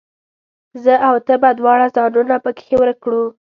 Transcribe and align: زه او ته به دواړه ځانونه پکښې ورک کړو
زه 0.83 0.93
او 1.07 1.15
ته 1.25 1.33
به 1.41 1.49
دواړه 1.59 1.87
ځانونه 1.95 2.35
پکښې 2.45 2.75
ورک 2.77 2.97
کړو 3.03 3.23